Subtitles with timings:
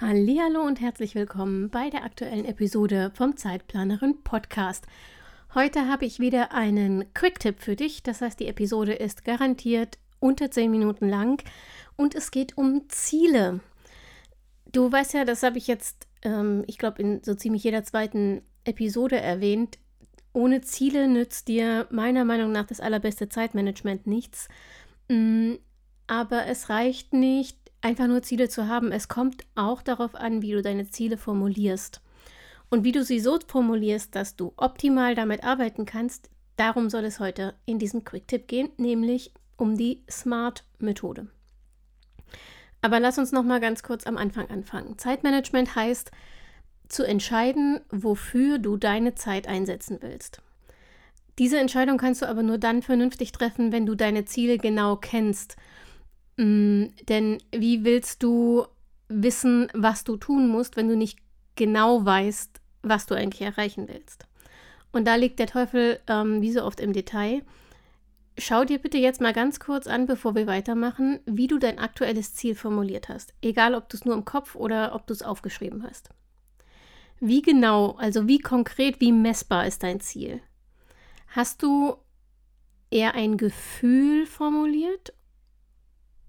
[0.00, 4.88] Hallo und herzlich willkommen bei der aktuellen Episode vom Zeitplanerin Podcast.
[5.54, 8.02] Heute habe ich wieder einen Quick-Tipp für dich.
[8.02, 11.44] Das heißt, die Episode ist garantiert unter 10 Minuten lang
[11.94, 13.60] und es geht um Ziele.
[14.66, 18.42] Du weißt ja, das habe ich jetzt, ähm, ich glaube, in so ziemlich jeder zweiten
[18.64, 19.78] Episode erwähnt.
[20.32, 24.48] Ohne Ziele nützt dir meiner Meinung nach das allerbeste Zeitmanagement nichts.
[25.08, 25.52] Mm,
[26.08, 28.90] aber es reicht nicht, einfach nur Ziele zu haben.
[28.90, 32.00] Es kommt auch darauf an, wie du deine Ziele formulierst.
[32.70, 37.20] Und wie du sie so formulierst, dass du optimal damit arbeiten kannst, darum soll es
[37.20, 41.28] heute in diesem Quick-Tipp gehen, nämlich um die SMART-Methode.
[42.80, 44.98] Aber lass uns noch mal ganz kurz am Anfang anfangen.
[44.98, 46.10] Zeitmanagement heißt,
[46.88, 50.42] zu entscheiden, wofür du deine Zeit einsetzen willst.
[51.38, 55.56] Diese Entscheidung kannst du aber nur dann vernünftig treffen, wenn du deine Ziele genau kennst
[56.36, 58.66] Mm, denn wie willst du
[59.08, 61.18] wissen, was du tun musst, wenn du nicht
[61.56, 64.26] genau weißt, was du eigentlich erreichen willst?
[64.92, 67.42] Und da liegt der Teufel ähm, wie so oft im Detail.
[68.36, 72.34] Schau dir bitte jetzt mal ganz kurz an, bevor wir weitermachen, wie du dein aktuelles
[72.34, 73.32] Ziel formuliert hast.
[73.42, 76.10] Egal, ob du es nur im Kopf oder ob du es aufgeschrieben hast.
[77.20, 80.40] Wie genau, also wie konkret, wie messbar ist dein Ziel?
[81.28, 81.96] Hast du
[82.90, 85.13] eher ein Gefühl formuliert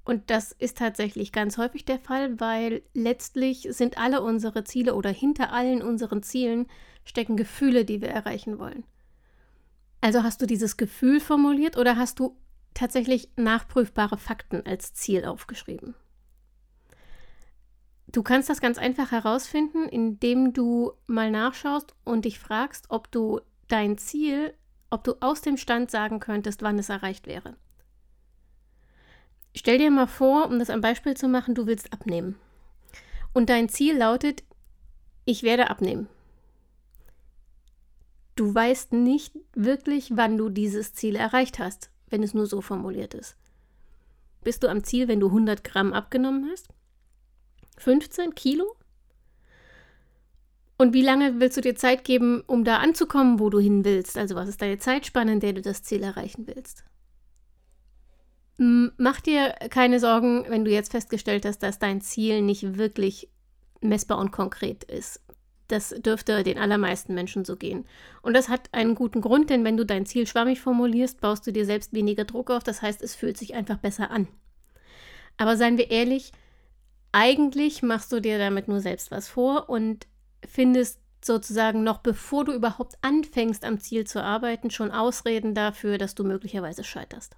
[0.05, 5.09] und das ist tatsächlich ganz häufig der Fall, weil letztlich sind alle unsere Ziele oder
[5.09, 6.67] hinter allen unseren Zielen
[7.03, 8.83] stecken Gefühle, die wir erreichen wollen.
[10.01, 12.37] Also hast du dieses Gefühl formuliert oder hast du
[12.75, 15.95] tatsächlich nachprüfbare Fakten als Ziel aufgeschrieben?
[18.07, 23.41] Du kannst das ganz einfach herausfinden, indem du mal nachschaust und dich fragst, ob du
[23.67, 24.53] dein Ziel,
[24.91, 27.57] ob du aus dem Stand sagen könntest, wann es erreicht wäre.
[29.55, 32.35] Stell dir mal vor, um das ein Beispiel zu machen, du willst abnehmen.
[33.33, 34.43] Und dein Ziel lautet,
[35.23, 36.07] ich werde abnehmen.
[38.35, 43.13] Du weißt nicht wirklich, wann du dieses Ziel erreicht hast, wenn es nur so formuliert
[43.13, 43.37] ist.
[44.43, 46.67] Bist du am Ziel, wenn du 100 Gramm abgenommen hast?
[47.77, 48.75] 15 Kilo?
[50.77, 54.17] Und wie lange willst du dir Zeit geben, um da anzukommen, wo du hin willst?
[54.17, 56.83] Also was ist deine Zeitspanne, in der du das Ziel erreichen willst?
[58.97, 63.29] Mach dir keine Sorgen, wenn du jetzt festgestellt hast, dass dein Ziel nicht wirklich
[63.81, 65.21] messbar und konkret ist.
[65.67, 67.85] Das dürfte den allermeisten Menschen so gehen.
[68.21, 71.51] Und das hat einen guten Grund, denn wenn du dein Ziel schwammig formulierst, baust du
[71.51, 72.63] dir selbst weniger Druck auf.
[72.63, 74.27] Das heißt, es fühlt sich einfach besser an.
[75.37, 76.31] Aber seien wir ehrlich,
[77.11, 80.07] eigentlich machst du dir damit nur selbst was vor und
[80.47, 86.13] findest sozusagen noch bevor du überhaupt anfängst am Ziel zu arbeiten, schon Ausreden dafür, dass
[86.13, 87.35] du möglicherweise scheiterst.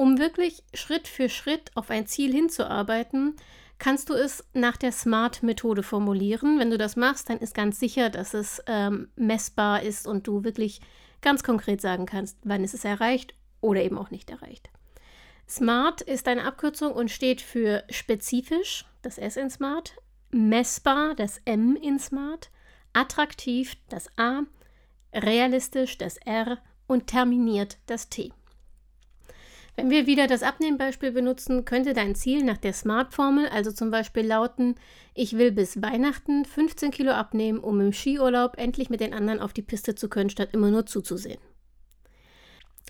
[0.00, 3.34] Um wirklich Schritt für Schritt auf ein Ziel hinzuarbeiten,
[3.80, 6.60] kannst du es nach der SMART-Methode formulieren.
[6.60, 10.44] Wenn du das machst, dann ist ganz sicher, dass es ähm, messbar ist und du
[10.44, 10.80] wirklich
[11.20, 14.70] ganz konkret sagen kannst, wann ist es erreicht oder eben auch nicht erreicht.
[15.48, 19.96] SMART ist eine Abkürzung und steht für spezifisch, das S in SMART,
[20.30, 22.50] messbar, das M in SMART,
[22.92, 24.42] attraktiv, das A,
[25.12, 28.32] realistisch, das R und terminiert, das T.
[29.78, 34.26] Wenn wir wieder das Abnehmbeispiel benutzen, könnte dein Ziel nach der SMART-Formel also zum Beispiel
[34.26, 34.74] lauten,
[35.14, 39.52] ich will bis Weihnachten 15 Kilo abnehmen, um im Skiurlaub endlich mit den anderen auf
[39.52, 41.38] die Piste zu können, statt immer nur zuzusehen.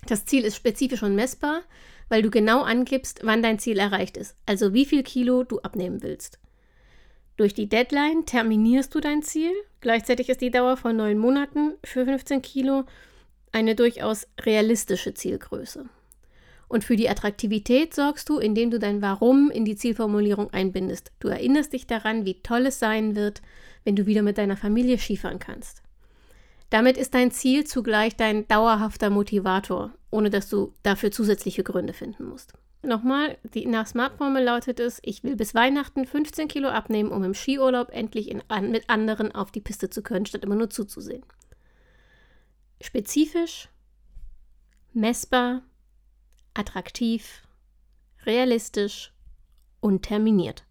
[0.07, 1.61] Das Ziel ist spezifisch und messbar,
[2.07, 6.01] weil du genau angibst, wann dein Ziel erreicht ist, also wie viel Kilo du abnehmen
[6.01, 6.39] willst.
[7.37, 9.51] Durch die Deadline terminierst du dein Ziel.
[9.79, 12.85] Gleichzeitig ist die Dauer von neun Monaten für 15 Kilo
[13.51, 15.87] eine durchaus realistische Zielgröße.
[16.69, 21.11] Und für die Attraktivität sorgst du, indem du dein Warum in die Zielformulierung einbindest.
[21.19, 23.41] Du erinnerst dich daran, wie toll es sein wird,
[23.83, 25.81] wenn du wieder mit deiner Familie Skifahren kannst.
[26.69, 32.25] Damit ist dein Ziel zugleich dein dauerhafter Motivator, ohne dass du dafür zusätzliche Gründe finden
[32.25, 32.53] musst.
[32.83, 37.33] Nochmal, die nach Smart-Formel lautet es, ich will bis Weihnachten 15 Kilo abnehmen, um im
[37.33, 41.25] Skiurlaub endlich in, an, mit anderen auf die Piste zu können, statt immer nur zuzusehen.
[42.79, 43.67] Spezifisch,
[44.93, 45.63] messbar,
[46.53, 47.43] attraktiv,
[48.25, 49.13] realistisch
[49.79, 50.65] und terminiert.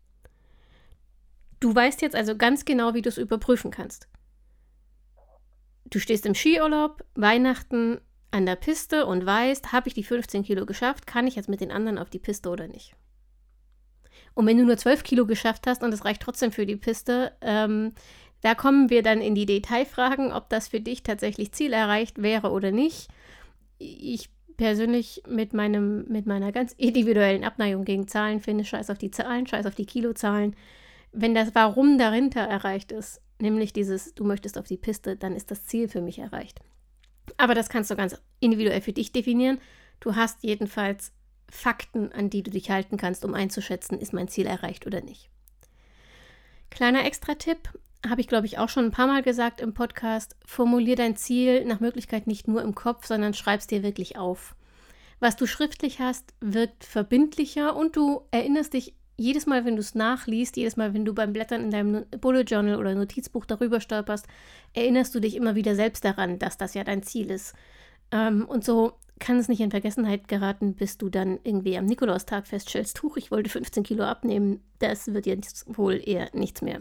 [1.61, 4.09] Du weißt jetzt also ganz genau, wie du es überprüfen kannst.
[5.91, 10.67] Du stehst im Skiurlaub, Weihnachten an der Piste und weißt, habe ich die 15 Kilo
[10.67, 12.95] geschafft, kann ich jetzt mit den anderen auf die Piste oder nicht.
[14.35, 17.33] Und wenn du nur 12 Kilo geschafft hast und es reicht trotzdem für die Piste,
[17.41, 17.95] ähm,
[18.43, 22.51] da kommen wir dann in die Detailfragen, ob das für dich tatsächlich Ziel erreicht wäre
[22.51, 23.09] oder nicht.
[23.79, 29.11] Ich persönlich mit, meinem, mit meiner ganz individuellen Abneigung gegen Zahlen finde, scheiß auf die
[29.11, 30.55] Zahlen, scheiß auf die Kilozahlen.
[31.13, 35.51] Wenn das Warum dahinter erreicht ist, nämlich dieses, du möchtest auf die Piste, dann ist
[35.51, 36.61] das Ziel für mich erreicht.
[37.37, 39.59] Aber das kannst du ganz individuell für dich definieren.
[40.01, 41.13] Du hast jedenfalls
[41.49, 45.31] Fakten, an die du dich halten kannst, um einzuschätzen, ist mein Ziel erreicht oder nicht.
[46.71, 47.71] Kleiner Extra-Tipp,
[48.07, 51.65] habe ich glaube ich auch schon ein paar Mal gesagt im Podcast, formulier dein Ziel
[51.65, 54.55] nach Möglichkeit nicht nur im Kopf, sondern schreib es dir wirklich auf.
[55.21, 59.97] Was du schriftlich hast, wirkt verbindlicher und du erinnerst dich jedes Mal, wenn du es
[59.97, 64.29] nachliest, jedes Mal, wenn du beim Blättern in deinem Bullet Journal oder Notizbuch darüber stolperst,
[64.75, 67.55] erinnerst du dich immer wieder selbst daran, dass das ja dein Ziel ist.
[68.13, 72.47] Ähm, und so kann es nicht in Vergessenheit geraten, bis du dann irgendwie am Nikolaustag
[72.47, 74.61] feststellst, huch, ich wollte 15 Kilo abnehmen.
[74.79, 76.81] Das wird jetzt wohl eher nichts mehr.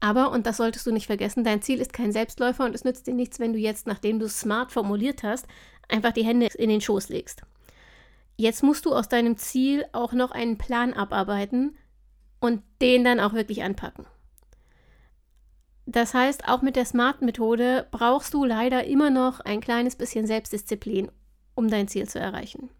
[0.00, 3.06] Aber, und das solltest du nicht vergessen, dein Ziel ist kein Selbstläufer und es nützt
[3.06, 5.46] dir nichts, wenn du jetzt, nachdem du es smart formuliert hast,
[5.88, 7.42] einfach die Hände in den Schoß legst.
[8.36, 11.76] Jetzt musst du aus deinem Ziel auch noch einen Plan abarbeiten
[12.40, 14.06] und den dann auch wirklich anpacken.
[15.84, 21.10] Das heißt, auch mit der Smart-Methode brauchst du leider immer noch ein kleines bisschen Selbstdisziplin,
[21.54, 22.70] um dein Ziel zu erreichen.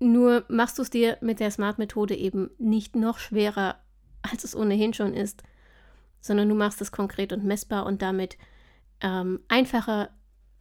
[0.00, 3.76] Nur machst du es dir mit der Smart-Methode eben nicht noch schwerer,
[4.22, 5.42] als es ohnehin schon ist,
[6.20, 8.38] sondern du machst es konkret und messbar und damit
[9.00, 10.10] ähm, einfacher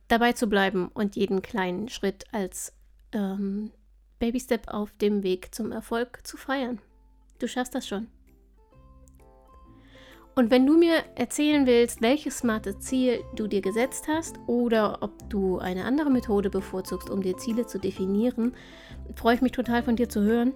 [0.08, 2.74] dabei zu bleiben und jeden kleinen Schritt als
[3.14, 3.72] ähm,
[4.20, 6.80] Baby-Step auf dem Weg zum Erfolg zu feiern.
[7.40, 8.08] Du schaffst das schon.
[10.34, 15.30] Und wenn du mir erzählen willst, welches smarte Ziel du dir gesetzt hast oder ob
[15.30, 18.56] du eine andere Methode bevorzugst, um dir Ziele zu definieren,
[19.16, 20.54] freue ich mich total von dir zu hören.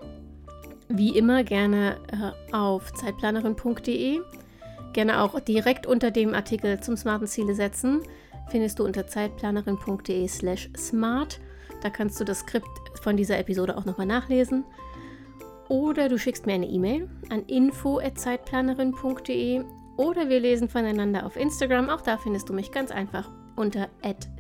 [0.88, 4.20] Wie immer gerne äh, auf zeitplanerin.de.
[4.94, 8.02] Gerne auch direkt unter dem Artikel zum smarten Ziele setzen.
[8.50, 11.40] Findest du unter zeitplanerin.de slash smart.
[11.82, 12.68] Da kannst du das Skript
[13.02, 14.64] von dieser Episode auch nochmal nachlesen.
[15.68, 19.64] Oder du schickst mir eine E-Mail an info.zeitplanerin.de
[19.98, 21.90] oder wir lesen voneinander auf Instagram.
[21.90, 23.90] Auch da findest du mich ganz einfach unter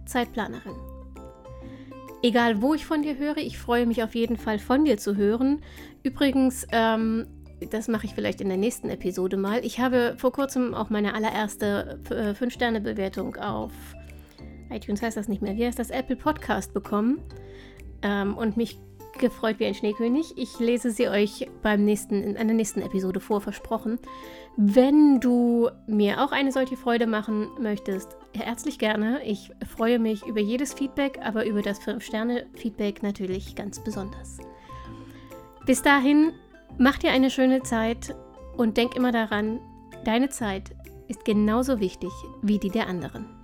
[0.06, 0.94] Zeitplanerin.
[2.25, 5.16] Egal, wo ich von dir höre, ich freue mich auf jeden Fall von dir zu
[5.16, 5.62] hören.
[6.01, 7.27] Übrigens, ähm,
[7.69, 9.63] das mache ich vielleicht in der nächsten Episode mal.
[9.63, 13.72] Ich habe vor kurzem auch meine allererste 5-Sterne-Bewertung auf
[14.72, 15.92] iTunes heißt das nicht mehr, wie heißt das?
[15.92, 17.22] Apple Podcast bekommen
[18.01, 18.80] ähm, und mich
[19.19, 20.38] gefreut wie ein Schneekönig.
[20.38, 24.00] Ich lese sie euch beim nächsten, in einer nächsten Episode vor, versprochen.
[24.57, 29.23] Wenn du mir auch eine solche Freude machen möchtest, herzlich gerne.
[29.25, 34.38] Ich freue mich über jedes Feedback, aber über das 5-Sterne-Feedback natürlich ganz besonders.
[35.65, 36.31] Bis dahin,
[36.77, 38.15] mach dir eine schöne Zeit
[38.56, 39.59] und denk immer daran,
[40.06, 40.71] deine Zeit
[41.07, 43.34] ist genauso wichtig wie die der anderen.